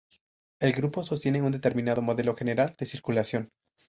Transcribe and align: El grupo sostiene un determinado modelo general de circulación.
El 0.59 0.73
grupo 0.73 1.03
sostiene 1.03 1.43
un 1.43 1.51
determinado 1.51 2.01
modelo 2.01 2.35
general 2.35 2.73
de 2.75 2.87
circulación. 2.87 3.51